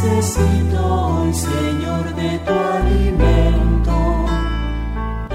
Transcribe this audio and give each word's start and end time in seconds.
Necesito 0.00 0.86
hoy, 0.86 1.34
Señor, 1.34 2.14
de 2.14 2.38
tu 2.46 2.52
alimento. 2.52 4.26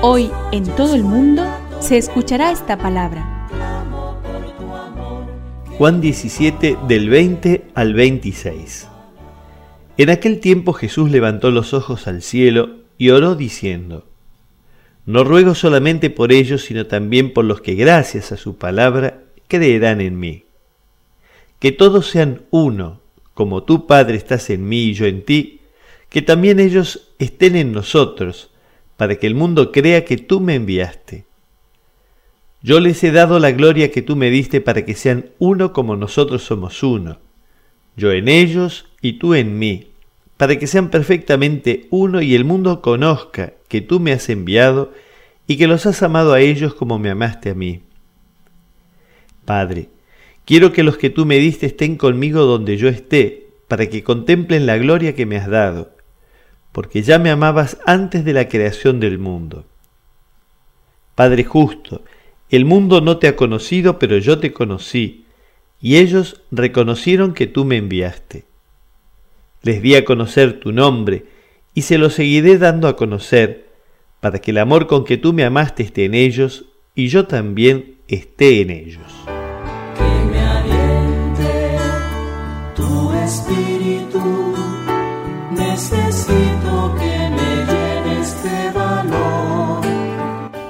Hoy 0.02 0.32
en 0.54 0.64
todo 0.78 0.96
el 0.96 1.04
mundo 1.04 1.44
se 1.82 1.98
escuchará 1.98 2.50
esta 2.50 2.78
palabra. 2.78 3.46
Clamo 3.50 4.18
por 4.24 4.56
tu 4.56 4.74
amor. 4.74 5.26
Juan 5.78 6.00
17 6.00 6.78
del 6.88 7.10
20 7.10 7.72
al 7.76 7.94
26. 7.94 8.88
En 9.98 10.10
aquel 10.10 10.40
tiempo 10.40 10.72
Jesús 10.72 11.12
levantó 11.12 11.52
los 11.52 11.74
ojos 11.74 12.08
al 12.08 12.22
cielo 12.22 12.70
y 12.98 13.10
oró 13.10 13.36
diciendo, 13.36 14.06
No 15.06 15.26
ruego 15.26 15.56
solamente 15.56 16.10
por 16.10 16.32
ellos, 16.32 16.62
sino 16.62 16.88
también 16.88 17.34
por 17.34 17.44
los 17.44 17.60
que 17.60 17.76
gracias 17.76 18.32
a 18.32 18.38
su 18.38 18.58
palabra 18.58 19.24
creerán 19.50 20.00
en 20.00 20.18
mí. 20.18 20.46
Que 21.60 21.74
todos 21.74 22.08
sean 22.08 22.44
uno, 22.50 23.03
como 23.34 23.64
tú 23.64 23.88
Padre 23.88 24.18
estás 24.18 24.50
en 24.50 24.68
mí 24.68 24.84
y 24.84 24.94
yo 24.94 25.06
en 25.06 25.24
ti, 25.24 25.62
que 26.10 26.22
también 26.22 26.60
ellos 26.60 27.14
estén 27.20 27.56
en 27.56 27.72
nosotros, 27.72 28.52
para 28.98 29.16
que 29.16 29.28
el 29.28 29.36
mundo 29.36 29.72
crea 29.72 30.06
que 30.06 30.18
tú 30.18 30.40
me 30.40 30.56
enviaste. 30.56 31.26
Yo 32.62 32.80
les 32.80 33.04
he 33.04 33.12
dado 33.12 33.40
la 33.40 33.52
gloria 33.52 33.92
que 33.92 34.02
tú 34.02 34.16
me 34.16 34.30
diste 34.30 34.62
para 34.62 34.86
que 34.86 34.96
sean 34.96 35.32
uno 35.40 35.74
como 35.74 35.96
nosotros 35.96 36.44
somos 36.44 36.84
uno 36.84 37.20
yo 37.96 38.12
en 38.12 38.28
ellos 38.28 38.86
y 39.02 39.14
tú 39.14 39.34
en 39.34 39.60
mí, 39.60 39.90
para 40.38 40.58
que 40.58 40.68
sean 40.68 40.90
perfectamente 40.90 41.88
uno 41.90 42.22
y 42.22 42.36
el 42.36 42.46
mundo 42.46 42.82
conozca 42.82 43.54
que 43.68 43.82
tú 43.82 44.00
me 44.00 44.14
has 44.14 44.30
enviado 44.30 44.92
y 45.48 45.58
que 45.58 45.68
los 45.68 45.86
has 45.86 46.02
amado 46.04 46.34
a 46.34 46.42
ellos 46.42 46.74
como 46.74 47.00
me 47.00 47.10
amaste 47.10 47.52
a 47.52 47.56
mí. 47.56 47.82
Padre, 49.46 49.90
quiero 50.46 50.72
que 50.72 50.84
los 50.84 50.98
que 50.98 51.10
tú 51.10 51.26
me 51.26 51.38
diste 51.38 51.66
estén 51.66 51.98
conmigo 51.98 52.42
donde 52.42 52.78
yo 52.78 52.88
esté, 52.88 53.48
para 53.68 53.88
que 53.88 54.04
contemplen 54.04 54.66
la 54.66 54.78
gloria 54.78 55.16
que 55.16 55.26
me 55.26 55.38
has 55.38 55.48
dado, 55.48 55.92
porque 56.72 57.02
ya 57.02 57.20
me 57.20 57.30
amabas 57.30 57.78
antes 57.86 58.26
de 58.26 58.34
la 58.34 58.48
creación 58.48 59.00
del 59.00 59.20
mundo. 59.20 59.66
Padre 61.16 61.44
justo, 61.44 62.04
el 62.50 62.66
mundo 62.66 63.02
no 63.02 63.18
te 63.18 63.28
ha 63.28 63.36
conocido, 63.36 64.00
pero 64.00 64.18
yo 64.18 64.40
te 64.40 64.54
conocí, 64.54 65.26
y 65.82 65.98
ellos 65.98 66.42
reconocieron 66.52 67.34
que 67.34 67.48
tú 67.48 67.66
me 67.66 67.78
enviaste. 67.78 68.46
Les 69.64 69.82
di 69.82 69.96
a 69.96 70.06
conocer 70.06 70.60
tu 70.60 70.72
nombre, 70.72 71.26
y 71.74 71.84
se 71.84 71.98
lo 71.98 72.10
seguiré 72.10 72.58
dando 72.58 72.88
a 72.88 72.96
conocer, 72.96 73.70
para 74.20 74.40
que 74.40 74.52
el 74.52 74.58
amor 74.60 74.88
con 74.88 75.04
que 75.04 75.18
tú 75.18 75.34
me 75.34 75.44
amaste 75.44 75.84
esté 75.84 76.06
en 76.06 76.14
ellos, 76.14 76.66
y 76.96 77.08
yo 77.08 77.26
también 77.26 77.96
esté 78.08 78.62
en 78.62 78.70
ellos. 78.70 79.33
Espíritu. 83.34 84.54
Necesito 85.52 86.96
que 87.00 87.16
me 87.38 87.52
llenes 87.70 88.44
de 88.44 88.72
valor. 88.72 89.86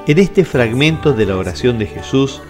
En 0.08 0.18
este 0.18 0.46
fragmento 0.46 1.14
de 1.14 1.26
la 1.26 1.38
oración 1.38 1.78
de 1.78 1.88
Jesús 1.88 2.42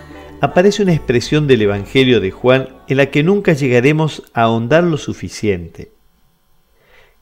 aparece 0.41 0.83
una 0.83 0.93
expresión 0.93 1.47
del 1.47 1.63
Evangelio 1.63 2.19
de 2.19 2.31
Juan 2.31 2.69
en 2.88 2.97
la 2.97 3.07
que 3.07 3.23
nunca 3.23 3.53
llegaremos 3.53 4.23
a 4.33 4.43
ahondar 4.43 4.83
lo 4.83 4.97
suficiente. 4.97 5.91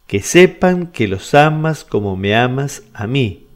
Que 0.08 0.22
sepan 0.22 0.88
que 0.88 1.08
los 1.08 1.34
amas 1.34 1.86
como 1.86 2.18
me 2.18 2.36
amas 2.36 2.84
a 2.94 3.08
mí. 3.08 3.48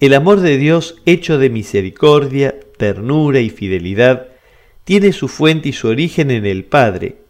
El 0.00 0.14
amor 0.14 0.40
de 0.40 0.58
Dios 0.58 0.96
hecho 1.06 1.38
de 1.38 1.50
misericordia, 1.50 2.54
ternura 2.76 3.40
y 3.40 3.50
fidelidad 3.50 4.28
tiene 4.84 5.12
su 5.12 5.28
fuente 5.28 5.70
y 5.70 5.72
su 5.72 5.88
origen 5.88 6.30
en 6.30 6.46
el 6.46 6.64
Padre, 6.64 7.25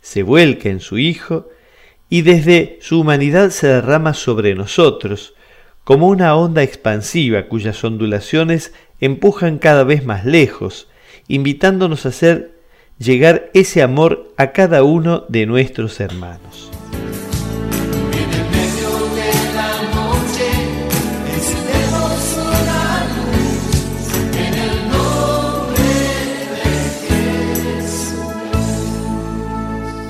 se 0.00 0.22
vuelca 0.22 0.68
en 0.68 0.80
su 0.80 0.98
Hijo 0.98 1.48
y 2.08 2.22
desde 2.22 2.78
su 2.80 3.00
humanidad 3.00 3.50
se 3.50 3.66
derrama 3.66 4.14
sobre 4.14 4.54
nosotros, 4.54 5.34
como 5.84 6.08
una 6.08 6.34
onda 6.36 6.62
expansiva 6.62 7.48
cuyas 7.48 7.82
ondulaciones 7.84 8.72
empujan 9.00 9.58
cada 9.58 9.84
vez 9.84 10.04
más 10.04 10.24
lejos, 10.24 10.88
invitándonos 11.28 12.06
a 12.06 12.10
hacer 12.10 12.52
llegar 12.98 13.50
ese 13.54 13.82
amor 13.82 14.32
a 14.36 14.52
cada 14.52 14.82
uno 14.82 15.24
de 15.28 15.46
nuestros 15.46 16.00
hermanos. 16.00 16.70